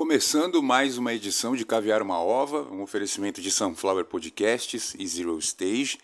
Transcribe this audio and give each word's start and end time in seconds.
Começando 0.00 0.62
mais 0.62 0.96
uma 0.96 1.12
edição 1.12 1.54
de 1.54 1.62
Caviar 1.62 2.00
uma 2.00 2.18
Ova, 2.18 2.62
um 2.72 2.80
oferecimento 2.80 3.42
de 3.42 3.50
Sunflower 3.50 4.06
Podcasts 4.06 4.94
e 4.98 5.06
Zero 5.06 5.38
Stage. 5.38 5.98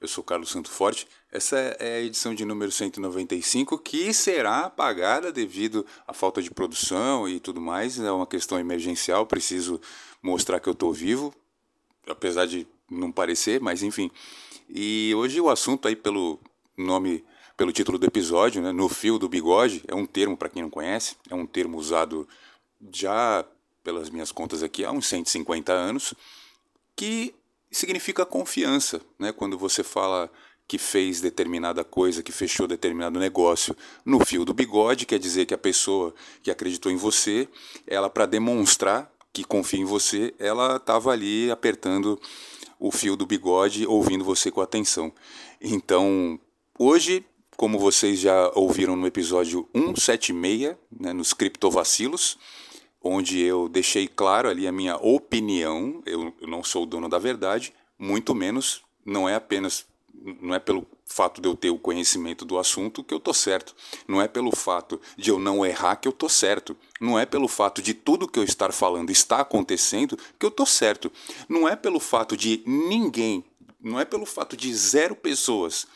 Eu 0.00 0.08
sou 0.08 0.24
Carlos 0.24 0.48
Santo 0.48 0.70
Forte. 0.70 1.06
Essa 1.30 1.58
é 1.78 1.98
a 1.98 2.00
edição 2.00 2.34
de 2.34 2.42
número 2.42 2.72
195, 2.72 3.76
que 3.80 4.14
será 4.14 4.60
apagada 4.60 5.30
devido 5.30 5.84
à 6.08 6.14
falta 6.14 6.40
de 6.40 6.50
produção 6.50 7.28
e 7.28 7.38
tudo 7.38 7.60
mais. 7.60 8.00
É 8.00 8.10
uma 8.10 8.26
questão 8.26 8.58
emergencial, 8.58 9.26
preciso 9.26 9.78
mostrar 10.22 10.58
que 10.58 10.66
eu 10.70 10.72
estou 10.72 10.90
vivo, 10.90 11.30
apesar 12.08 12.46
de 12.46 12.66
não 12.90 13.12
parecer, 13.12 13.60
mas 13.60 13.82
enfim. 13.82 14.10
E 14.70 15.12
hoje 15.14 15.38
o 15.38 15.50
assunto 15.50 15.86
aí 15.86 15.94
pelo 15.94 16.40
nome, 16.78 17.22
pelo 17.58 17.72
título 17.72 17.98
do 17.98 18.06
episódio, 18.06 18.62
né, 18.62 18.72
no 18.72 18.88
fio 18.88 19.18
do 19.18 19.28
bigode, 19.28 19.82
é 19.86 19.94
um 19.94 20.06
termo 20.06 20.34
para 20.34 20.48
quem 20.48 20.62
não 20.62 20.70
conhece, 20.70 21.16
é 21.28 21.34
um 21.34 21.44
termo 21.44 21.76
usado 21.76 22.26
já 22.92 23.44
pelas 23.82 24.10
minhas 24.10 24.32
contas 24.32 24.62
aqui 24.62 24.84
há 24.84 24.90
uns 24.90 25.06
150 25.06 25.72
anos, 25.72 26.14
que 26.96 27.34
significa 27.70 28.24
confiança, 28.24 29.00
né? 29.18 29.32
Quando 29.32 29.58
você 29.58 29.82
fala 29.82 30.30
que 30.66 30.78
fez 30.78 31.20
determinada 31.20 31.84
coisa, 31.84 32.22
que 32.22 32.32
fechou 32.32 32.66
determinado 32.66 33.18
negócio 33.18 33.76
no 34.04 34.24
fio 34.24 34.44
do 34.44 34.54
bigode, 34.54 35.04
quer 35.04 35.18
dizer 35.18 35.44
que 35.44 35.52
a 35.52 35.58
pessoa 35.58 36.14
que 36.42 36.50
acreditou 36.50 36.90
em 36.90 36.96
você, 36.96 37.46
ela 37.86 38.08
para 38.08 38.24
demonstrar 38.24 39.12
que 39.32 39.44
confia 39.44 39.80
em 39.80 39.84
você, 39.84 40.32
ela 40.38 40.76
estava 40.76 41.10
ali 41.10 41.50
apertando 41.50 42.18
o 42.78 42.90
fio 42.90 43.16
do 43.16 43.26
bigode, 43.26 43.86
ouvindo 43.86 44.24
você 44.24 44.50
com 44.50 44.60
atenção. 44.60 45.12
Então, 45.60 46.38
hoje, 46.78 47.24
como 47.56 47.78
vocês 47.78 48.20
já 48.20 48.50
ouviram 48.54 48.94
no 48.94 49.06
episódio 49.06 49.68
176, 49.74 50.76
né, 51.00 51.12
nos 51.12 51.32
criptovacilos, 51.32 52.38
onde 53.04 53.38
eu 53.40 53.68
deixei 53.68 54.08
claro 54.08 54.48
ali 54.48 54.66
a 54.66 54.72
minha 54.72 54.96
opinião, 54.96 56.02
eu, 56.06 56.34
eu 56.40 56.48
não 56.48 56.64
sou 56.64 56.84
o 56.84 56.86
dono 56.86 57.08
da 57.08 57.18
verdade, 57.18 57.74
muito 57.98 58.34
menos, 58.34 58.82
não 59.04 59.28
é 59.28 59.34
apenas, 59.34 59.86
não 60.40 60.54
é 60.54 60.58
pelo 60.58 60.86
fato 61.04 61.40
de 61.40 61.46
eu 61.46 61.54
ter 61.54 61.68
o 61.68 61.78
conhecimento 61.78 62.46
do 62.46 62.58
assunto 62.58 63.04
que 63.04 63.12
eu 63.12 63.20
tô 63.20 63.34
certo. 63.34 63.76
Não 64.08 64.22
é 64.22 64.26
pelo 64.26 64.56
fato 64.56 64.98
de 65.18 65.30
eu 65.30 65.38
não 65.38 65.64
errar 65.64 65.96
que 65.96 66.08
eu 66.08 66.12
tô 66.12 66.30
certo. 66.30 66.74
Não 66.98 67.18
é 67.18 67.26
pelo 67.26 67.46
fato 67.46 67.82
de 67.82 67.92
tudo 67.92 68.26
que 68.26 68.38
eu 68.38 68.42
estar 68.42 68.72
falando 68.72 69.10
está 69.10 69.40
acontecendo 69.40 70.18
que 70.38 70.46
eu 70.46 70.50
tô 70.50 70.64
certo. 70.64 71.12
Não 71.46 71.68
é 71.68 71.76
pelo 71.76 72.00
fato 72.00 72.36
de 72.38 72.62
ninguém, 72.66 73.44
não 73.78 74.00
é 74.00 74.04
pelo 74.06 74.24
fato 74.24 74.56
de 74.56 74.74
zero 74.74 75.14
pessoas 75.14 75.86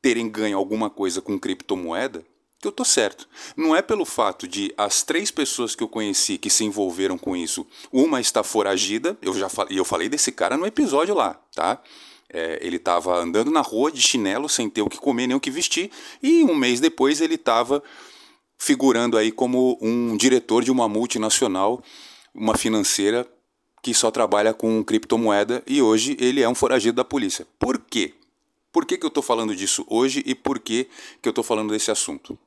terem 0.00 0.28
ganho 0.28 0.56
alguma 0.56 0.88
coisa 0.88 1.20
com 1.20 1.38
criptomoeda 1.38 2.24
que 2.60 2.66
eu 2.66 2.72
tô 2.72 2.84
certo. 2.84 3.28
Não 3.56 3.74
é 3.74 3.82
pelo 3.82 4.04
fato 4.04 4.48
de 4.48 4.72
as 4.76 5.02
três 5.02 5.30
pessoas 5.30 5.74
que 5.74 5.82
eu 5.82 5.88
conheci 5.88 6.38
que 6.38 6.50
se 6.50 6.64
envolveram 6.64 7.18
com 7.18 7.36
isso, 7.36 7.66
uma 7.92 8.20
está 8.20 8.42
foragida, 8.42 9.16
eu 9.20 9.34
já 9.34 9.48
falei, 9.48 9.78
eu 9.78 9.84
falei 9.84 10.08
desse 10.08 10.32
cara 10.32 10.56
no 10.56 10.66
episódio 10.66 11.14
lá, 11.14 11.34
tá? 11.54 11.80
É, 12.28 12.58
ele 12.60 12.76
estava 12.76 13.16
andando 13.18 13.50
na 13.50 13.60
rua 13.60 13.92
de 13.92 14.00
chinelo, 14.00 14.48
sem 14.48 14.68
ter 14.68 14.82
o 14.82 14.88
que 14.88 14.98
comer 14.98 15.26
nem 15.26 15.36
o 15.36 15.40
que 15.40 15.50
vestir, 15.50 15.90
e 16.22 16.42
um 16.42 16.54
mês 16.54 16.80
depois 16.80 17.20
ele 17.20 17.36
estava 17.36 17.82
figurando 18.58 19.16
aí 19.16 19.30
como 19.30 19.78
um 19.80 20.16
diretor 20.16 20.64
de 20.64 20.70
uma 20.70 20.88
multinacional, 20.88 21.82
uma 22.34 22.56
financeira 22.56 23.26
que 23.82 23.94
só 23.94 24.10
trabalha 24.10 24.52
com 24.52 24.82
criptomoeda 24.82 25.62
e 25.66 25.80
hoje 25.80 26.16
ele 26.18 26.42
é 26.42 26.48
um 26.48 26.54
foragido 26.54 26.96
da 26.96 27.04
polícia. 27.04 27.46
Por 27.58 27.78
quê? 27.78 28.14
Por 28.72 28.84
que, 28.84 28.98
que 28.98 29.06
eu 29.06 29.08
estou 29.08 29.22
falando 29.22 29.54
disso 29.54 29.86
hoje 29.88 30.22
e 30.26 30.34
por 30.34 30.58
que, 30.58 30.88
que 31.22 31.28
eu 31.28 31.30
estou 31.30 31.44
falando 31.44 31.70
desse 31.70 31.90
assunto? 31.90 32.38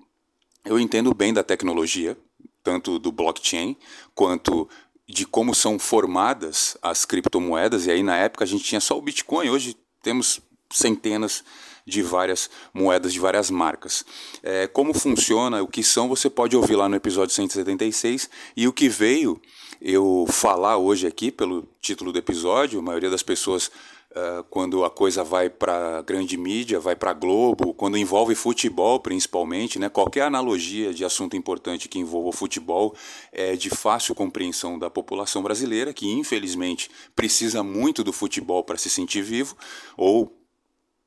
Eu 0.66 0.80
entendo 0.80 1.14
bem 1.14 1.34
da 1.34 1.44
tecnologia, 1.44 2.18
tanto 2.64 3.00
do 3.00 3.12
blockchain 3.12 3.76
quanto 4.14 4.70
de 5.08 5.26
como 5.26 5.56
são 5.56 5.80
formadas 5.80 6.78
as 6.82 7.06
criptomoedas, 7.06 7.88
e 7.88 7.92
aí 7.92 8.04
na 8.04 8.16
época 8.16 8.44
a 8.44 8.48
gente 8.48 8.64
tinha 8.64 8.80
só 8.80 8.98
o 8.98 9.02
Bitcoin, 9.02 9.50
hoje 9.50 9.76
temos 10.04 10.40
centenas 10.70 11.44
de 11.86 12.04
várias 12.04 12.50
moedas 12.72 13.12
de 13.12 13.20
várias 13.20 13.50
marcas. 13.50 14.06
É, 14.44 14.68
como 14.68 14.94
funciona, 14.94 15.64
o 15.64 15.68
que 15.68 15.84
são, 15.84 16.08
você 16.08 16.30
pode 16.30 16.56
ouvir 16.56 16.76
lá 16.76 16.88
no 16.88 16.96
episódio 16.96 17.34
176, 17.34 18.30
e 18.56 18.68
o 18.68 18.74
que 18.74 18.88
veio 18.88 19.42
eu 19.82 20.26
falar 20.30 20.78
hoje 20.78 21.08
aqui, 21.08 21.32
pelo 21.32 21.68
título 21.82 22.12
do 22.12 22.20
episódio, 22.20 22.80
a 22.80 22.84
maioria 22.84 23.10
das 23.10 23.24
pessoas 23.24 23.72
Uh, 24.20 24.44
quando 24.50 24.84
a 24.84 24.90
coisa 24.90 25.24
vai 25.24 25.50
para 25.50 26.02
grande 26.02 26.36
mídia, 26.36 26.80
vai 26.80 26.96
para 26.96 27.14
Globo, 27.14 27.74
quando 27.74 27.98
envolve 27.98 28.36
futebol 28.36 29.00
principalmente, 29.00 29.80
né? 29.80 29.88
qualquer 29.88 30.24
analogia 30.24 30.94
de 30.94 31.06
assunto 31.06 31.38
importante 31.38 31.88
que 31.88 32.00
envolva 32.00 32.30
o 32.30 32.34
futebol 32.34 32.96
é 33.32 33.56
de 33.56 33.70
fácil 33.70 34.14
compreensão 34.14 34.78
da 34.78 34.90
população 34.90 35.42
brasileira, 35.42 35.94
que 35.94 36.08
infelizmente 36.12 36.90
precisa 37.16 37.64
muito 37.64 38.04
do 38.04 38.12
futebol 38.12 38.64
para 38.64 38.78
se 38.78 38.90
sentir 38.90 39.22
vivo 39.22 39.56
ou 39.96 40.36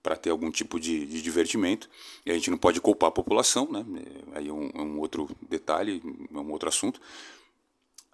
para 0.03 0.17
ter 0.17 0.31
algum 0.31 0.51
tipo 0.51 0.81
de, 0.81 1.07
de, 1.07 1.23
divertimento. 1.23 1.89
E 2.27 2.31
a 2.31 2.35
gente 2.35 2.51
não 2.51 2.59
pode 2.59 2.81
culpar 2.81 3.09
a 3.09 3.13
população, 3.13 3.69
né? 3.71 3.85
É, 4.35 4.39
aí 4.39 4.49
é 4.49 4.53
um, 4.53 4.71
é 4.75 4.81
um 4.81 4.99
outro 4.99 5.29
detalhe, 5.49 6.03
é 6.33 6.39
um 6.39 6.51
outro 6.51 6.69
assunto. 6.69 7.01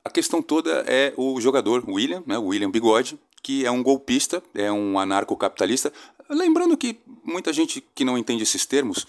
A 0.05 0.11
questão 0.11 0.43
toda 0.43 0.85
é 0.87 1.13
o 1.17 1.41
jogador 1.41 1.85
William, 1.89 2.23
né? 2.27 2.37
William 2.37 2.71
Bigode, 2.71 3.19
que 3.49 3.65
é 3.65 3.71
um 3.71 3.83
golpista, 3.83 4.43
é 4.55 4.71
um 4.71 4.99
anarcocapitalista. 4.99 5.91
Lembrando 6.29 6.77
que 6.77 7.01
muita 7.25 7.51
gente 7.51 7.83
que 7.95 8.05
não 8.05 8.19
entende 8.19 8.43
esses 8.43 8.67
termos, 8.67 9.07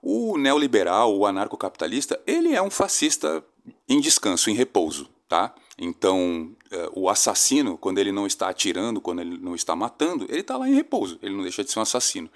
o 0.00 0.38
neoliberal, 0.38 1.14
o 1.14 1.26
anarcocapitalista, 1.26 2.18
ele 2.26 2.54
é 2.54 2.62
um 2.62 2.70
fascista 2.70 3.44
em 3.86 4.00
descanso, 4.00 4.48
em 4.48 4.54
repouso, 4.54 5.06
tá? 5.28 5.54
Então, 5.76 6.56
é, 6.70 6.88
o 6.94 7.10
assassino, 7.10 7.76
quando 7.76 7.98
ele 7.98 8.10
não 8.10 8.26
está 8.26 8.48
atirando, 8.48 9.02
quando 9.02 9.20
ele 9.20 9.36
não 9.36 9.54
está 9.54 9.76
matando, 9.76 10.24
ele 10.30 10.40
está 10.40 10.56
lá 10.56 10.66
em 10.66 10.74
repouso, 10.74 11.18
ele 11.20 11.34
não 11.34 11.42
deixa 11.42 11.62
de 11.62 11.70
ser 11.70 11.78
um 11.78 11.82
assassino. 11.82 12.30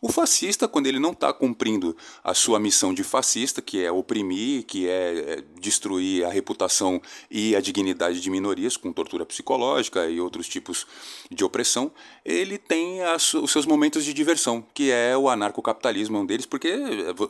O 0.00 0.12
fascista, 0.12 0.68
quando 0.68 0.86
ele 0.86 0.98
não 0.98 1.12
está 1.12 1.32
cumprindo 1.32 1.96
a 2.22 2.34
sua 2.34 2.60
missão 2.60 2.92
de 2.92 3.02
fascista, 3.02 3.62
que 3.62 3.82
é 3.82 3.90
oprimir, 3.90 4.64
que 4.64 4.88
é, 4.88 5.38
é 5.38 5.44
destruir 5.58 6.24
a 6.24 6.28
reputação 6.28 7.00
e 7.30 7.56
a 7.56 7.60
dignidade 7.60 8.20
de 8.20 8.30
minorias 8.30 8.76
com 8.76 8.92
tortura 8.92 9.24
psicológica 9.24 10.08
e 10.08 10.20
outros 10.20 10.48
tipos 10.48 10.86
de 11.30 11.44
opressão, 11.44 11.90
ele 12.24 12.58
tem 12.58 13.02
as, 13.02 13.32
os 13.34 13.50
seus 13.50 13.64
momentos 13.64 14.04
de 14.04 14.12
diversão, 14.12 14.64
que 14.74 14.90
é 14.90 15.16
o 15.16 15.28
anarcocapitalismo, 15.28 16.18
um 16.18 16.26
deles, 16.26 16.46
porque 16.46 16.72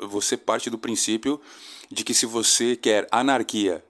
você 0.09 0.37
parte 0.37 0.69
do 0.69 0.79
princípio 0.79 1.41
de 1.91 2.05
que 2.05 2.15
se 2.15 2.27
você 2.27 2.75
quer 2.75 3.07
anarquia 3.13 3.85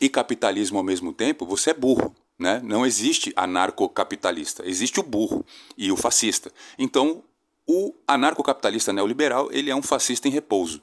e 0.00 0.08
capitalismo 0.08 0.78
ao 0.78 0.84
mesmo 0.84 1.12
tempo, 1.12 1.46
você 1.46 1.70
é 1.70 1.74
burro. 1.74 2.14
Né? 2.38 2.58
Não 2.64 2.86
existe 2.86 3.34
anarcocapitalista, 3.36 4.66
existe 4.66 4.98
o 4.98 5.02
burro 5.02 5.44
e 5.76 5.92
o 5.92 5.96
fascista. 5.96 6.50
Então, 6.78 7.22
o 7.66 7.94
anarcocapitalista 8.06 8.92
neoliberal 8.92 9.48
ele 9.52 9.70
é 9.70 9.76
um 9.76 9.82
fascista 9.82 10.28
em 10.28 10.30
repouso. 10.30 10.80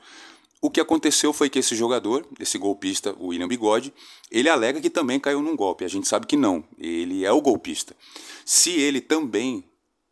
O 0.59 0.71
que 0.71 0.81
aconteceu 0.81 1.31
foi 1.31 1.49
que 1.49 1.59
esse 1.59 1.75
jogador, 1.75 2.25
esse 2.39 2.57
golpista, 2.57 3.15
o 3.19 3.27
William 3.27 3.47
Bigode, 3.47 3.93
ele 4.31 4.49
alega 4.49 4.81
que 4.81 4.89
também 4.89 5.19
caiu 5.19 5.41
num 5.41 5.55
golpe. 5.55 5.85
A 5.85 5.87
gente 5.87 6.07
sabe 6.07 6.25
que 6.25 6.35
não, 6.35 6.63
ele 6.79 7.23
é 7.23 7.31
o 7.31 7.41
golpista. 7.41 7.95
Se 8.43 8.71
ele 8.71 8.99
também, 8.99 9.63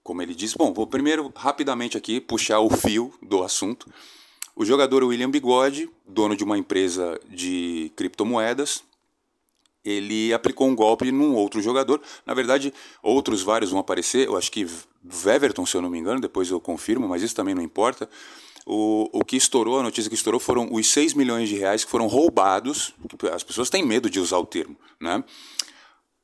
como 0.04 0.22
ele 0.22 0.36
diz, 0.36 0.54
bom, 0.54 0.72
vou 0.72 0.86
primeiro 0.86 1.34
rapidamente 1.36 1.98
aqui 1.98 2.22
puxar 2.22 2.60
o 2.60 2.70
fio 2.70 3.12
do 3.24 3.44
assunto. 3.44 3.92
O 4.56 4.64
jogador 4.64 5.04
William 5.04 5.32
Bigode, 5.32 5.90
dono 6.08 6.36
de 6.36 6.44
uma 6.44 6.58
empresa 6.58 7.20
de 7.28 7.92
criptomoedas, 7.96 8.84
ele 9.86 10.34
aplicou 10.34 10.68
um 10.68 10.76
golpe 10.76 11.12
num 11.12 11.36
outro 11.36 11.62
jogador. 11.62 12.02
Na 12.26 12.34
verdade, 12.34 12.74
outros 13.04 13.44
vários 13.44 13.70
vão 13.70 13.80
aparecer. 13.80 14.28
Eu 14.28 14.36
acho 14.36 14.52
que 14.52 14.68
Weverton, 15.24 15.66
se 15.66 15.78
eu 15.78 15.82
não 15.82 15.90
me 15.90 16.00
engano, 16.00 16.20
depois 16.20 16.50
eu 16.50 16.60
confirmo, 16.60 17.08
mas 17.08 17.22
isso 17.22 17.36
também 17.36 17.54
não 17.54 17.62
importa. 17.62 18.10
O, 18.66 19.08
o 19.14 19.24
que 19.24 19.38
estourou, 19.38 19.80
a 19.80 19.84
notícia 19.84 20.10
que 20.10 20.16
estourou 20.16 20.40
foram 20.40 20.68
os 20.74 20.88
6 20.88 21.14
milhões 21.14 21.48
de 21.48 21.56
reais 21.56 21.86
que 21.86 21.92
foram 21.92 22.08
roubados. 22.08 22.94
As 23.32 23.44
pessoas 23.44 23.70
têm 23.70 23.86
medo 23.86 24.10
de 24.10 24.20
usar 24.20 24.40
o 24.40 24.46
termo. 24.46 24.76
Né? 25.00 25.24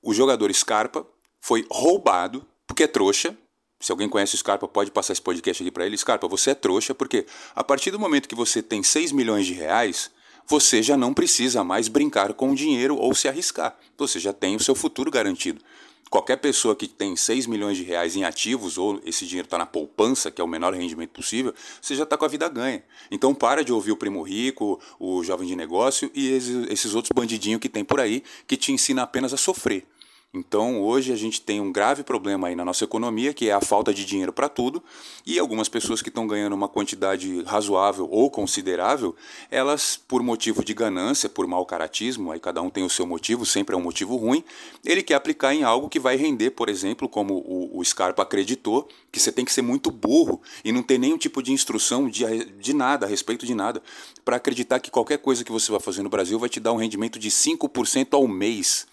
O 0.01 0.11
jogador 0.11 0.51
Scarpa 0.51 1.05
foi 1.39 1.65
roubado 1.69 2.45
porque 2.65 2.83
é 2.83 2.87
trouxa. 2.87 3.37
Se 3.79 3.91
alguém 3.91 4.09
conhece 4.09 4.35
o 4.35 4.37
Scarpa, 4.37 4.67
pode 4.67 4.91
passar 4.91 5.13
esse 5.13 5.21
podcast 5.21 5.61
aqui 5.61 5.71
para 5.71 5.85
ele. 5.85 5.97
Scarpa, 5.97 6.27
você 6.27 6.51
é 6.51 6.55
trouxa 6.55 6.95
porque 6.95 7.25
a 7.55 7.63
partir 7.63 7.91
do 7.91 7.99
momento 7.99 8.27
que 8.27 8.35
você 8.35 8.61
tem 8.61 8.81
6 8.81 9.11
milhões 9.11 9.45
de 9.45 9.53
reais, 9.53 10.11
você 10.47 10.81
já 10.83 10.97
não 10.97 11.13
precisa 11.13 11.63
mais 11.63 11.87
brincar 11.87 12.33
com 12.33 12.51
o 12.51 12.55
dinheiro 12.55 12.95
ou 12.95 13.13
se 13.15 13.27
arriscar. 13.27 13.77
Você 13.97 14.19
já 14.19 14.33
tem 14.33 14.55
o 14.55 14.59
seu 14.59 14.75
futuro 14.75 15.09
garantido. 15.11 15.61
Qualquer 16.09 16.35
pessoa 16.35 16.75
que 16.75 16.89
tem 16.89 17.15
6 17.15 17.47
milhões 17.47 17.77
de 17.77 17.83
reais 17.83 18.17
em 18.17 18.25
ativos 18.25 18.77
ou 18.77 18.99
esse 19.05 19.25
dinheiro 19.25 19.45
está 19.45 19.57
na 19.57 19.65
poupança, 19.65 20.29
que 20.29 20.41
é 20.41 20.43
o 20.43 20.47
menor 20.47 20.73
rendimento 20.73 21.11
possível, 21.11 21.53
você 21.81 21.95
já 21.95 22.03
está 22.03 22.17
com 22.17 22.25
a 22.25 22.27
vida 22.27 22.49
ganha. 22.49 22.83
Então 23.09 23.33
para 23.33 23.63
de 23.63 23.71
ouvir 23.71 23.93
o 23.93 23.95
primo 23.97 24.21
rico, 24.21 24.77
o 24.99 25.23
jovem 25.23 25.47
de 25.47 25.55
negócio 25.55 26.11
e 26.13 26.27
esses 26.69 26.93
outros 26.93 27.11
bandidinhos 27.15 27.61
que 27.61 27.69
tem 27.69 27.85
por 27.85 28.01
aí 28.01 28.23
que 28.45 28.57
te 28.57 28.73
ensina 28.73 29.03
apenas 29.03 29.33
a 29.33 29.37
sofrer. 29.37 29.85
Então, 30.33 30.81
hoje 30.81 31.11
a 31.11 31.15
gente 31.17 31.41
tem 31.41 31.59
um 31.59 31.73
grave 31.73 32.03
problema 32.03 32.47
aí 32.47 32.55
na 32.55 32.63
nossa 32.63 32.85
economia, 32.85 33.33
que 33.33 33.49
é 33.49 33.51
a 33.51 33.59
falta 33.59 33.93
de 33.93 34.05
dinheiro 34.05 34.31
para 34.31 34.47
tudo, 34.47 34.81
e 35.25 35.37
algumas 35.37 35.67
pessoas 35.67 36.01
que 36.01 36.07
estão 36.07 36.25
ganhando 36.25 36.53
uma 36.53 36.69
quantidade 36.69 37.43
razoável 37.43 38.07
ou 38.09 38.31
considerável, 38.31 39.13
elas, 39.49 39.99
por 40.07 40.23
motivo 40.23 40.63
de 40.63 40.73
ganância, 40.73 41.27
por 41.27 41.45
mau 41.47 41.65
caratismo, 41.65 42.31
aí 42.31 42.39
cada 42.39 42.61
um 42.61 42.69
tem 42.69 42.81
o 42.81 42.89
seu 42.89 43.05
motivo, 43.05 43.45
sempre 43.45 43.75
é 43.75 43.77
um 43.77 43.81
motivo 43.81 44.15
ruim, 44.15 44.41
ele 44.85 45.03
quer 45.03 45.15
aplicar 45.15 45.53
em 45.53 45.63
algo 45.63 45.89
que 45.89 45.99
vai 45.99 46.15
render, 46.15 46.51
por 46.51 46.69
exemplo, 46.69 47.09
como 47.09 47.33
o, 47.33 47.77
o 47.77 47.83
Scarpa 47.83 48.23
acreditou, 48.23 48.87
que 49.11 49.19
você 49.19 49.33
tem 49.33 49.43
que 49.43 49.51
ser 49.51 49.61
muito 49.61 49.91
burro 49.91 50.41
e 50.63 50.71
não 50.71 50.81
ter 50.81 50.97
nenhum 50.97 51.17
tipo 51.17 51.43
de 51.43 51.51
instrução 51.51 52.07
de, 52.07 52.45
de 52.45 52.73
nada, 52.73 53.05
a 53.05 53.09
respeito 53.09 53.45
de 53.45 53.53
nada, 53.53 53.83
para 54.23 54.37
acreditar 54.37 54.79
que 54.79 54.89
qualquer 54.89 55.17
coisa 55.17 55.43
que 55.43 55.51
você 55.51 55.69
vai 55.69 55.81
fazer 55.81 56.01
no 56.01 56.09
Brasil 56.09 56.39
vai 56.39 56.47
te 56.47 56.61
dar 56.61 56.71
um 56.71 56.77
rendimento 56.77 57.19
de 57.19 57.29
5% 57.29 58.13
ao 58.13 58.25
mês. 58.29 58.89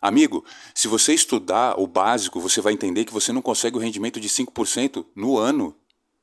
Amigo, 0.00 0.44
se 0.74 0.86
você 0.86 1.12
estudar 1.12 1.78
o 1.78 1.86
básico, 1.86 2.40
você 2.40 2.60
vai 2.60 2.72
entender 2.72 3.04
que 3.04 3.12
você 3.12 3.32
não 3.32 3.42
consegue 3.42 3.76
o 3.76 3.80
rendimento 3.80 4.20
de 4.20 4.28
5% 4.28 5.04
no 5.14 5.38
ano. 5.38 5.74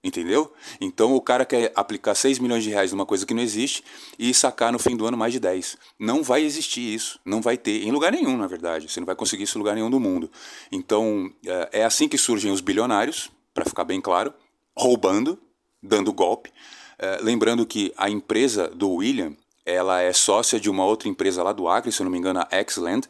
Entendeu? 0.04 0.54
Então 0.80 1.16
o 1.16 1.22
cara 1.22 1.44
quer 1.44 1.72
aplicar 1.75 2.13
6 2.13 2.38
milhões 2.38 2.63
de 2.63 2.69
reais 2.69 2.92
numa 2.92 3.07
coisa 3.07 3.25
que 3.25 3.33
não 3.33 3.42
existe 3.42 3.83
e 4.19 4.36
sacar 4.36 4.72
no 4.72 4.77
fim 4.77 4.95
do 4.95 5.07
ano 5.07 5.18
mais 5.18 5.33
de 5.33 5.39
10. 5.39 5.77
Não 5.98 6.22
vai 6.22 6.44
existir 6.44 6.94
isso. 6.94 7.19
Não 7.25 7.42
vai 7.42 7.57
ter. 7.57 7.83
Em 7.83 7.92
lugar 7.92 8.12
nenhum, 8.12 8.38
na 8.38 8.45
verdade. 8.45 8.88
Você 8.88 9.00
não 9.00 9.07
vai 9.07 9.16
conseguir 9.16 9.45
isso 9.45 9.57
em 9.57 9.62
lugar 9.62 9.74
nenhum 9.74 9.89
do 9.89 10.00
mundo. 10.00 10.30
Então 10.72 11.33
é, 11.44 11.80
é 11.80 11.86
assim 11.86 12.07
que 12.07 12.19
surgem 12.19 12.51
os 12.51 12.62
bilionários, 12.62 13.31
para 13.51 13.66
ficar 13.66 13.83
bem 13.83 14.00
claro, 14.00 14.31
roubando, 14.77 15.39
dando 15.81 16.13
golpe. 16.13 16.51
É, 17.00 17.18
lembrando 17.24 17.66
que 17.66 17.92
a 17.98 18.07
empresa 18.07 18.68
do 18.68 18.92
William 18.92 19.36
ela 19.66 20.01
é 20.01 20.13
sócia 20.13 20.60
de 20.60 20.69
uma 20.69 20.86
outra 20.86 21.10
empresa 21.10 21.42
lá 21.42 21.51
do 21.51 21.68
Acre, 21.68 21.92
se 21.92 22.00
eu 22.00 22.04
não 22.04 22.12
me 22.12 22.19
engano, 22.19 22.42
a 22.42 22.72
Xland. 22.72 23.10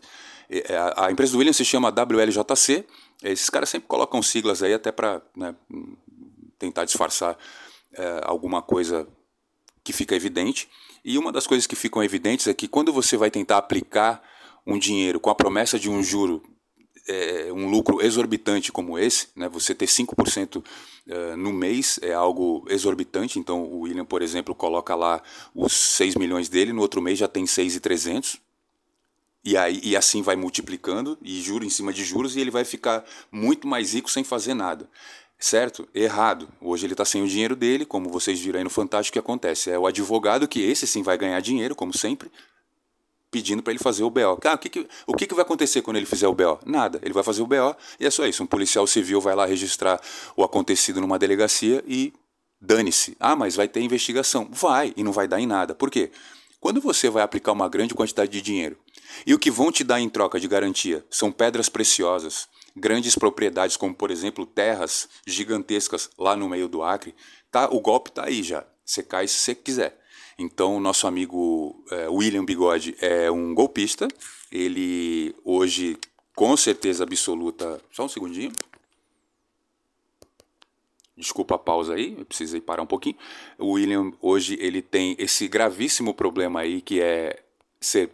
É, 0.50 0.78
a, 0.96 1.12
empresa 1.12 1.32
do 1.32 1.40
William 1.40 1.54
se 1.54 1.66
chama 1.66 1.92
WLJC. 1.92 2.86
Esses 3.24 3.50
caras 3.50 3.70
sempre 3.70 3.88
colocam 3.88 4.22
siglas 4.22 4.62
aí 4.62 4.74
até 4.74 4.92
para 4.92 5.22
né, 5.36 5.56
tentar 6.60 6.86
disfarçar 6.86 7.38
é, 7.94 8.22
alguma 8.24 8.62
coisa 8.62 9.08
que 9.84 9.94
fica 9.94 10.16
evidente. 10.16 10.70
E 11.04 11.18
uma 11.18 11.32
das 11.32 11.48
coisas 11.48 11.68
que 11.68 11.76
ficam 11.76 12.04
evidentes 12.04 12.48
é 12.48 12.54
que 12.54 12.68
quando 12.68 12.92
você 12.92 13.16
vai 13.18 13.30
tentar 13.30 13.58
aplicar 13.58 14.22
um 14.66 14.78
dinheiro 14.78 15.20
com 15.20 15.30
a 15.30 15.36
promessa 15.36 15.78
de 15.78 15.90
um 15.90 16.02
juro, 16.02 16.42
é, 17.08 17.54
um 17.54 17.70
lucro 17.70 18.04
exorbitante 18.04 18.72
como 18.72 18.98
esse, 18.98 19.28
né, 19.36 19.48
você 19.48 19.76
ter 19.76 19.86
5% 19.86 20.64
é, 21.08 21.36
no 21.36 21.54
mês 21.54 22.00
é 22.02 22.14
algo 22.14 22.66
exorbitante. 22.68 23.38
Então 23.38 23.64
o 23.64 23.82
William, 23.82 24.06
por 24.06 24.22
exemplo, 24.22 24.56
coloca 24.56 24.96
lá 24.96 25.22
os 25.54 25.74
6 25.74 26.16
milhões 26.16 26.50
dele, 26.50 26.74
no 26.74 26.82
outro 26.82 27.02
mês 27.02 27.20
já 27.20 27.28
tem 27.28 27.46
6,300 27.46 28.45
e, 29.46 29.56
aí, 29.56 29.80
e 29.84 29.96
assim 29.96 30.24
vai 30.24 30.36
multiplicando, 30.36 31.16
e 31.22 31.40
juro 31.40 31.64
em 31.64 31.70
cima 31.70 31.94
de 31.94 32.04
juros, 32.04 32.36
e 32.36 32.42
ele 32.42 32.50
vai 32.50 32.66
ficar 32.66 33.06
muito 33.32 33.68
mais 33.68 33.94
rico 33.94 34.10
sem 34.10 34.24
fazer 34.24 34.56
nada. 34.56 34.90
Certo? 35.38 35.88
Errado. 35.94 36.50
Hoje 36.60 36.86
ele 36.86 36.94
está 36.94 37.06
sem 37.06 37.22
o 37.22 37.28
dinheiro 37.28 37.56
dele, 37.56 37.86
como 37.86 38.10
vocês 38.10 38.40
viram 38.40 38.58
aí 38.58 38.64
no 38.64 38.70
Fantástico, 38.70 39.14
que 39.14 39.20
acontece? 39.20 39.70
É 39.70 39.78
o 39.78 39.86
advogado, 39.86 40.48
que 40.48 40.62
esse 40.62 40.88
sim 40.88 41.04
vai 41.04 41.16
ganhar 41.16 41.40
dinheiro, 41.42 41.76
como 41.76 41.96
sempre, 41.96 42.32
pedindo 43.30 43.62
para 43.62 43.72
ele 43.74 43.84
fazer 43.84 44.04
o 44.04 44.10
BO. 44.10 44.40
Ah, 44.44 44.54
o 44.54 44.58
que, 44.58 44.70
que, 44.70 44.88
o 45.06 45.14
que, 45.14 45.28
que 45.28 45.36
vai 45.36 45.44
acontecer 45.44 45.84
quando 45.84 45.98
ele 45.98 46.06
fizer 46.08 46.28
o 46.28 46.34
BO? 46.34 46.58
Nada. 46.66 47.00
Ele 47.04 47.14
vai 47.14 47.22
fazer 47.22 47.44
o 47.44 47.46
BO 47.46 47.76
e 48.00 48.06
é 48.08 48.10
só 48.10 48.26
isso. 48.26 48.42
Um 48.42 48.48
policial 48.48 48.88
civil 48.88 49.22
vai 49.22 49.36
lá 49.36 49.46
registrar 49.46 50.02
o 50.36 50.44
acontecido 50.44 51.00
numa 51.00 51.20
delegacia 51.20 51.84
e 51.86 52.14
dane-se. 52.60 53.16
Ah, 53.20 53.36
mas 53.36 53.56
vai 53.56 53.68
ter 53.68 53.82
investigação. 53.82 54.48
Vai, 54.50 54.94
e 54.98 55.04
não 55.04 55.12
vai 55.12 55.28
dar 55.28 55.40
em 55.40 55.46
nada. 55.46 55.76
Por 55.76 55.92
quê? 55.92 56.12
Quando 56.66 56.82
você 56.82 57.12
vai 57.12 57.22
aplicar 57.22 57.52
uma 57.52 57.70
grande 57.70 57.94
quantidade 57.94 58.32
de 58.32 58.42
dinheiro 58.42 58.76
e 59.24 59.36
o 59.36 59.38
que 59.38 59.52
vão 59.52 59.72
te 59.72 59.84
dar 59.84 60.02
em 60.02 60.10
troca 60.10 60.40
de 60.40 60.48
garantia 60.48 61.06
são 61.12 61.32
pedras 61.32 61.70
preciosas, 61.70 62.48
grandes 62.76 63.14
propriedades, 63.14 63.78
como 63.78 63.94
por 63.94 64.10
exemplo 64.10 64.48
terras 64.48 65.08
gigantescas 65.28 66.10
lá 66.18 66.36
no 66.36 66.50
meio 66.50 66.68
do 66.68 66.82
Acre, 66.82 67.14
tá, 67.52 67.70
o 67.72 67.80
golpe 67.80 68.10
está 68.10 68.26
aí 68.26 68.42
já. 68.42 68.66
Você 68.84 69.04
cai 69.04 69.28
se 69.28 69.36
você 69.36 69.54
quiser. 69.54 69.96
Então, 70.40 70.80
nosso 70.80 71.06
amigo 71.06 71.86
é, 71.92 72.10
William 72.10 72.44
Bigode 72.44 72.96
é 73.00 73.30
um 73.30 73.54
golpista. 73.54 74.08
Ele 74.52 75.36
hoje, 75.44 75.96
com 76.36 76.58
certeza 76.58 77.04
absoluta. 77.04 77.80
Só 77.92 78.06
um 78.06 78.10
segundinho. 78.10 78.52
Desculpa 81.18 81.56
a 81.56 81.58
pausa 81.58 81.94
aí, 81.94 82.16
eu 82.18 82.26
precisei 82.26 82.60
parar 82.60 82.82
um 82.82 82.88
pouquinho. 82.88 83.16
O 83.58 83.72
William 83.72 84.12
hoje 84.22 84.58
ele 84.60 84.82
tem 84.82 85.16
esse 85.18 85.48
gravíssimo 85.48 86.14
problema 86.14 86.62
aí 86.62 86.82
que 86.82 87.02
é 87.02 87.42
ser 87.80 88.12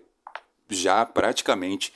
já 0.70 1.06
praticamente 1.06 1.92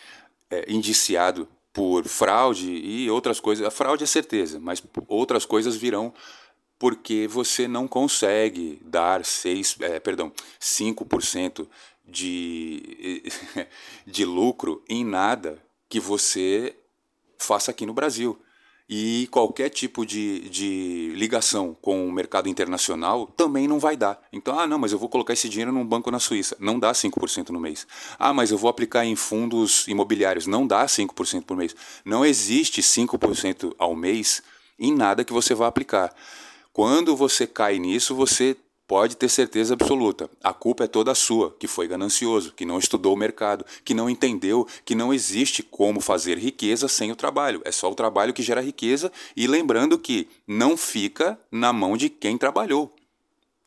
é, 0.50 0.66
indiciado 0.68 1.48
por 1.72 2.06
fraude 2.06 2.72
e 2.72 3.10
outras 3.10 3.40
coisas. 3.40 3.66
A 3.68 3.72
fraude 3.72 4.04
é 4.04 4.08
certeza, 4.08 4.60
mas 4.60 4.82
outras 5.08 5.46
coisas 5.46 5.76
virão 5.76 6.14
porque 6.80 7.28
você 7.28 7.68
não 7.68 7.88
consegue 7.88 8.82
dar 8.84 9.24
6, 9.24 9.78
é, 9.82 10.00
perdão, 10.00 10.32
5% 10.60 11.68
de, 12.06 13.24
de 14.06 14.26
lucro 14.26 14.84
em 14.88 15.04
nada 15.06 15.62
que 15.88 16.00
você 16.00 16.76
faça 17.38 17.72
aqui 17.72 17.86
no 17.86 17.94
Brasil. 17.94 18.40
E 18.88 19.28
qualquer 19.32 19.70
tipo 19.70 20.06
de, 20.06 20.48
de 20.48 21.12
ligação 21.16 21.76
com 21.82 22.08
o 22.08 22.12
mercado 22.12 22.48
internacional 22.48 23.26
também 23.26 23.68
não 23.68 23.80
vai 23.80 23.98
dar. 23.98 24.22
Então, 24.32 24.60
ah, 24.60 24.68
não, 24.68 24.78
mas 24.78 24.92
eu 24.92 25.00
vou 25.00 25.10
colocar 25.10 25.34
esse 25.34 25.50
dinheiro 25.50 25.72
num 25.72 25.86
banco 25.86 26.12
na 26.12 26.20
Suíça. 26.20 26.56
Não 26.60 26.78
dá 26.78 26.92
5% 26.92 27.50
no 27.50 27.60
mês. 27.60 27.88
Ah, 28.20 28.32
mas 28.32 28.52
eu 28.52 28.58
vou 28.60 28.70
aplicar 28.70 29.04
em 29.04 29.16
fundos 29.16 29.88
imobiliários. 29.88 30.46
Não 30.46 30.68
dá 30.68 30.86
5% 30.86 31.44
por 31.44 31.58
mês. 31.58 31.76
Não 32.06 32.24
existe 32.24 32.82
5% 32.82 33.74
ao 33.80 33.96
mês 33.96 34.44
em 34.78 34.94
nada 34.94 35.24
que 35.24 35.34
você 35.34 35.56
vá 35.56 35.66
aplicar. 35.66 36.14
Quando 36.72 37.16
você 37.16 37.48
cai 37.48 37.80
nisso, 37.80 38.14
você 38.14 38.56
Pode 38.88 39.18
ter 39.18 39.30
certeza 39.30 39.74
absoluta, 39.74 40.30
a 40.44 40.54
culpa 40.54 40.84
é 40.84 40.88
toda 40.88 41.16
sua, 41.16 41.56
que 41.58 41.68
foi 41.68 41.88
ganancioso, 41.88 42.54
que 42.54 42.66
não 42.66 42.78
estudou 42.78 43.16
o 43.16 43.18
mercado, 43.18 43.66
que 43.84 43.96
não 43.96 44.08
entendeu 44.08 44.68
que 44.86 44.94
não 44.94 45.12
existe 45.12 45.64
como 45.64 46.00
fazer 46.00 46.38
riqueza 46.38 46.88
sem 46.88 47.12
o 47.12 47.16
trabalho. 47.16 47.62
É 47.66 47.72
só 47.72 47.90
o 47.90 47.96
trabalho 47.96 48.32
que 48.32 48.44
gera 48.44 48.62
riqueza 48.62 49.12
e 49.36 49.48
lembrando 49.48 49.98
que 49.98 50.28
não 50.48 50.78
fica 50.78 51.40
na 51.52 51.74
mão 51.74 51.98
de 51.98 52.10
quem 52.10 52.38
trabalhou. 52.38 52.94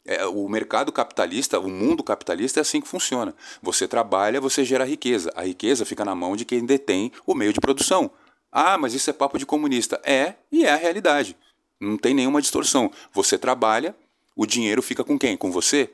É, 0.07 0.25
o 0.25 0.49
mercado 0.49 0.93
capitalista, 0.93 1.59
o 1.59 1.69
mundo 1.69 2.05
capitalista 2.05 2.61
é 2.61 2.63
assim 2.63 2.81
que 2.81 2.89
funciona. 2.89 3.35
Você 3.61 3.89
trabalha, 3.89 4.41
você 4.41 4.65
gera 4.65 4.85
riqueza. 4.85 5.33
A 5.35 5.43
riqueza 5.43 5.85
fica 5.85 6.05
na 6.05 6.15
mão 6.15 6.37
de 6.37 6.45
quem 6.45 6.65
detém 6.65 7.11
o 7.27 7.35
meio 7.35 7.53
de 7.53 7.61
produção. 7.61 8.11
Ah, 8.51 8.79
mas 8.79 8.95
isso 8.95 9.11
é 9.11 9.13
papo 9.13 9.37
de 9.37 9.45
comunista. 9.45 10.01
É, 10.05 10.35
e 10.51 10.65
é 10.65 10.71
a 10.71 10.77
realidade. 10.77 11.37
Não 11.81 11.99
tem 11.99 12.15
nenhuma 12.15 12.41
distorção. 12.41 12.91
Você 13.13 13.37
trabalha, 13.37 13.95
o 14.39 14.47
dinheiro 14.47 14.81
fica 14.81 15.03
com 15.03 15.19
quem? 15.19 15.37
Com 15.37 15.51
você? 15.51 15.91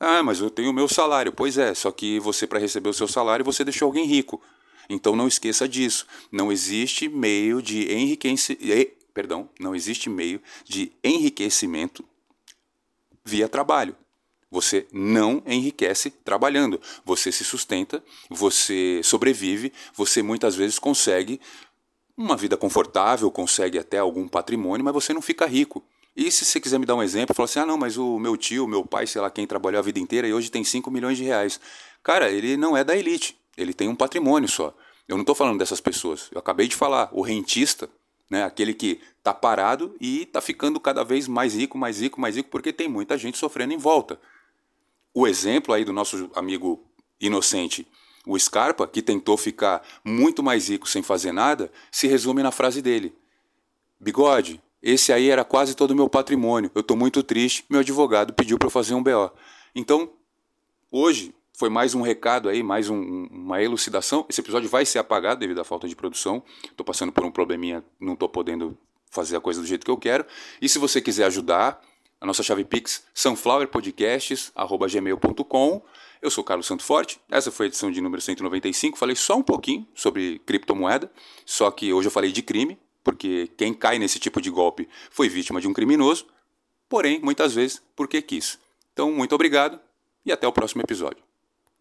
Ah, 0.00 0.22
mas 0.22 0.40
eu 0.40 0.48
tenho 0.48 0.70
o 0.70 0.72
meu 0.72 0.88
salário. 0.88 1.30
Pois 1.30 1.58
é, 1.58 1.74
só 1.74 1.92
que 1.92 2.18
você, 2.18 2.46
para 2.46 2.58
receber 2.58 2.88
o 2.88 2.94
seu 2.94 3.06
salário, 3.06 3.44
você 3.44 3.62
deixou 3.62 3.84
alguém 3.84 4.06
rico. 4.06 4.40
Então 4.88 5.14
não 5.14 5.28
esqueça 5.28 5.68
disso. 5.68 6.06
Não 6.32 6.50
existe 6.50 7.06
meio 7.06 7.60
de 7.60 7.92
enriquecimento. 7.92 8.64
Perdão, 9.12 9.46
não 9.60 9.74
existe 9.74 10.08
meio 10.08 10.40
de 10.64 10.90
enriquecimento 11.04 12.02
via 13.22 13.46
trabalho. 13.46 13.94
Você 14.50 14.86
não 14.90 15.42
enriquece 15.46 16.08
trabalhando. 16.08 16.80
Você 17.04 17.30
se 17.30 17.44
sustenta, 17.44 18.02
você 18.30 19.02
sobrevive, 19.04 19.70
você 19.94 20.22
muitas 20.22 20.54
vezes 20.56 20.78
consegue 20.78 21.38
uma 22.16 22.38
vida 22.38 22.56
confortável, 22.56 23.30
consegue 23.30 23.78
até 23.78 23.98
algum 23.98 24.26
patrimônio, 24.26 24.82
mas 24.82 24.94
você 24.94 25.12
não 25.12 25.20
fica 25.20 25.44
rico. 25.44 25.84
E 26.14 26.30
se 26.30 26.44
você 26.44 26.60
quiser 26.60 26.78
me 26.78 26.86
dar 26.86 26.94
um 26.94 27.02
exemplo, 27.02 27.34
falar 27.34 27.44
assim: 27.46 27.60
ah, 27.60 27.66
não, 27.66 27.78
mas 27.78 27.96
o 27.96 28.18
meu 28.18 28.36
tio, 28.36 28.66
meu 28.66 28.84
pai, 28.84 29.06
sei 29.06 29.20
lá 29.20 29.30
quem 29.30 29.46
trabalhou 29.46 29.78
a 29.78 29.82
vida 29.82 29.98
inteira 29.98 30.28
e 30.28 30.34
hoje 30.34 30.50
tem 30.50 30.62
5 30.62 30.90
milhões 30.90 31.16
de 31.16 31.24
reais. 31.24 31.58
Cara, 32.02 32.30
ele 32.30 32.56
não 32.56 32.76
é 32.76 32.84
da 32.84 32.96
elite, 32.96 33.36
ele 33.56 33.72
tem 33.72 33.88
um 33.88 33.94
patrimônio 33.94 34.48
só. 34.48 34.74
Eu 35.08 35.16
não 35.16 35.22
estou 35.22 35.34
falando 35.34 35.58
dessas 35.58 35.80
pessoas. 35.80 36.28
Eu 36.32 36.38
acabei 36.38 36.68
de 36.68 36.76
falar, 36.76 37.08
o 37.12 37.22
rentista, 37.22 37.88
né, 38.30 38.44
aquele 38.44 38.72
que 38.74 39.00
está 39.18 39.34
parado 39.34 39.94
e 40.00 40.22
está 40.22 40.40
ficando 40.40 40.78
cada 40.80 41.04
vez 41.04 41.28
mais 41.28 41.54
rico, 41.54 41.76
mais 41.76 42.00
rico, 42.00 42.20
mais 42.20 42.36
rico, 42.36 42.48
porque 42.50 42.72
tem 42.72 42.88
muita 42.88 43.18
gente 43.18 43.38
sofrendo 43.38 43.72
em 43.72 43.78
volta. 43.78 44.20
O 45.14 45.26
exemplo 45.26 45.74
aí 45.74 45.84
do 45.84 45.92
nosso 45.92 46.30
amigo 46.34 46.82
inocente, 47.20 47.86
o 48.26 48.38
Scarpa, 48.38 48.86
que 48.86 49.02
tentou 49.02 49.36
ficar 49.36 49.82
muito 50.04 50.42
mais 50.42 50.68
rico 50.68 50.88
sem 50.88 51.02
fazer 51.02 51.32
nada, 51.32 51.70
se 51.90 52.06
resume 52.06 52.42
na 52.42 52.50
frase 52.50 52.80
dele: 52.80 53.14
Bigode, 54.00 54.62
esse 54.82 55.12
aí 55.12 55.30
era 55.30 55.44
quase 55.44 55.76
todo 55.76 55.92
o 55.92 55.94
meu 55.94 56.08
patrimônio. 56.08 56.70
Eu 56.74 56.80
estou 56.80 56.96
muito 56.96 57.22
triste. 57.22 57.64
Meu 57.70 57.78
advogado 57.80 58.32
pediu 58.32 58.58
para 58.58 58.66
eu 58.66 58.70
fazer 58.70 58.94
um 58.94 59.02
BO. 59.02 59.30
Então, 59.74 60.10
hoje 60.90 61.34
foi 61.52 61.68
mais 61.68 61.94
um 61.94 62.00
recado 62.02 62.48
aí, 62.48 62.62
mais 62.62 62.88
um, 62.90 63.28
uma 63.30 63.62
elucidação. 63.62 64.26
Esse 64.28 64.40
episódio 64.40 64.68
vai 64.68 64.84
ser 64.84 64.98
apagado 64.98 65.38
devido 65.38 65.60
à 65.60 65.64
falta 65.64 65.86
de 65.86 65.94
produção. 65.94 66.42
Estou 66.64 66.84
passando 66.84 67.12
por 67.12 67.24
um 67.24 67.30
probleminha, 67.30 67.84
não 68.00 68.14
estou 68.14 68.28
podendo 68.28 68.76
fazer 69.10 69.36
a 69.36 69.40
coisa 69.40 69.60
do 69.60 69.66
jeito 69.66 69.84
que 69.84 69.90
eu 69.90 69.96
quero. 69.96 70.26
E 70.60 70.68
se 70.68 70.80
você 70.80 71.00
quiser 71.00 71.26
ajudar, 71.26 71.80
a 72.20 72.26
nossa 72.26 72.42
chave 72.42 72.64
Pix, 72.64 73.04
sunflowerpodcasts.gmail.com. 73.14 75.82
Eu 76.20 76.30
sou 76.30 76.42
Carlos 76.42 76.66
Santo 76.66 76.82
Forte, 76.84 77.20
essa 77.28 77.50
foi 77.50 77.66
a 77.66 77.68
edição 77.68 77.90
de 77.90 78.00
número 78.00 78.22
195. 78.22 78.96
Falei 78.96 79.16
só 79.16 79.36
um 79.36 79.42
pouquinho 79.42 79.86
sobre 79.94 80.40
criptomoeda, 80.46 81.10
só 81.44 81.68
que 81.70 81.92
hoje 81.92 82.06
eu 82.06 82.12
falei 82.12 82.30
de 82.30 82.42
crime, 82.42 82.78
porque 83.02 83.48
quem 83.56 83.74
cai 83.74 83.98
nesse 83.98 84.18
tipo 84.18 84.40
de 84.40 84.50
golpe 84.50 84.88
foi 85.10 85.28
vítima 85.28 85.60
de 85.60 85.68
um 85.68 85.72
criminoso, 85.72 86.26
porém, 86.88 87.20
muitas 87.20 87.54
vezes, 87.54 87.82
porque 87.96 88.20
quis. 88.22 88.58
Então, 88.92 89.10
muito 89.12 89.34
obrigado 89.34 89.80
e 90.24 90.32
até 90.32 90.46
o 90.46 90.52
próximo 90.52 90.82
episódio. 90.82 91.31